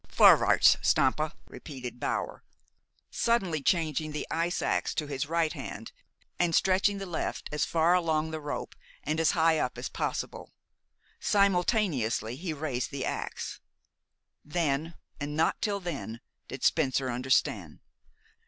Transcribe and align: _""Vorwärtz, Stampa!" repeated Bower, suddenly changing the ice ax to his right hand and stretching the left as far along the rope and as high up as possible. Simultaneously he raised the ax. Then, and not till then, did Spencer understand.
_""Vorwärtz, 0.11 0.83
Stampa!" 0.83 1.31
repeated 1.45 1.99
Bower, 1.99 2.43
suddenly 3.11 3.61
changing 3.61 4.13
the 4.13 4.25
ice 4.31 4.63
ax 4.63 4.95
to 4.95 5.05
his 5.05 5.27
right 5.27 5.53
hand 5.53 5.91
and 6.39 6.55
stretching 6.55 6.97
the 6.97 7.05
left 7.05 7.47
as 7.51 7.65
far 7.65 7.93
along 7.93 8.31
the 8.31 8.39
rope 8.39 8.73
and 9.03 9.19
as 9.19 9.33
high 9.37 9.59
up 9.59 9.77
as 9.77 9.89
possible. 9.89 10.51
Simultaneously 11.19 12.35
he 12.35 12.51
raised 12.51 12.89
the 12.89 13.05
ax. 13.05 13.59
Then, 14.43 14.95
and 15.19 15.37
not 15.37 15.61
till 15.61 15.79
then, 15.79 16.19
did 16.47 16.63
Spencer 16.63 17.11
understand. 17.11 17.79